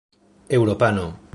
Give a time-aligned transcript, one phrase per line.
[0.59, 1.07] eŭropano